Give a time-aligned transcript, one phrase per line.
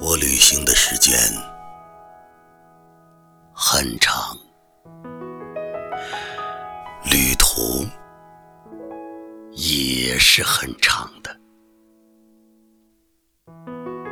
[0.00, 1.18] 我旅行的时间
[3.52, 4.36] 很长，
[7.10, 7.84] 旅途
[9.52, 11.40] 也是很长的。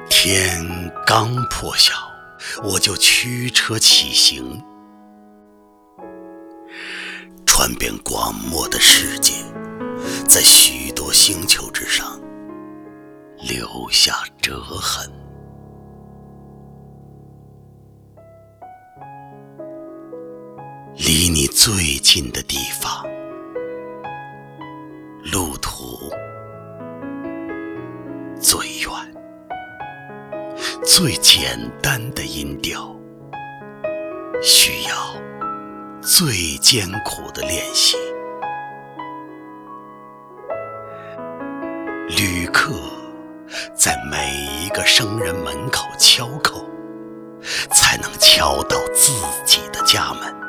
[0.09, 0.65] 天
[1.07, 1.95] 刚破晓，
[2.65, 4.61] 我就驱车起行，
[7.47, 9.35] 穿遍广漠的世界，
[10.29, 12.21] 在许多星球之上
[13.39, 15.22] 留下折痕。
[20.97, 23.03] 离你最近的地方，
[25.33, 26.13] 路途
[28.39, 28.91] 最远，
[30.85, 32.95] 最简单的音调，
[34.43, 34.95] 需要
[36.03, 37.97] 最艰苦的练习。
[42.19, 42.75] 旅客
[43.75, 44.31] 在每
[44.63, 46.63] 一个生人门口敲叩，
[47.71, 49.13] 才能敲到自
[49.47, 50.42] 己的家门。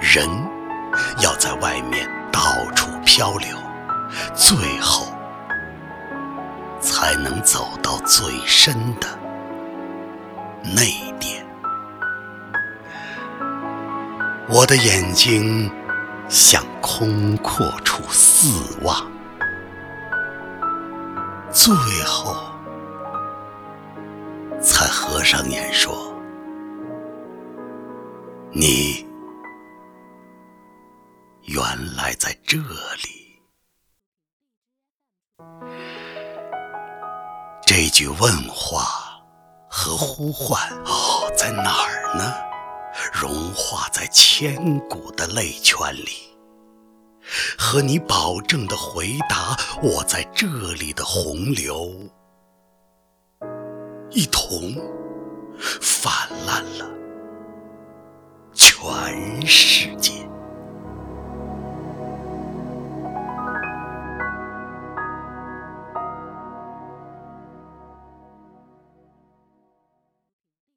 [0.00, 0.28] 人
[1.22, 2.40] 要在外面到
[2.74, 3.56] 处漂流，
[4.34, 5.06] 最后
[6.80, 9.06] 才能走到最深的
[10.62, 11.44] 内点。
[14.48, 15.70] 我的眼睛
[16.28, 19.06] 向空阔处四望，
[21.50, 22.36] 最后
[24.60, 26.14] 才合上眼说
[28.52, 29.06] ：“你。”
[31.48, 31.64] 原
[31.96, 33.40] 来在这里，
[37.64, 38.82] 这句问话
[39.70, 42.34] 和呼唤哦，在哪儿呢？
[43.14, 46.36] 融化在千古的泪泉里，
[47.56, 51.90] 和你保证的回答，我在这里的洪流，
[54.10, 54.74] 一同
[55.80, 56.86] 泛滥了
[58.52, 60.27] 全世界。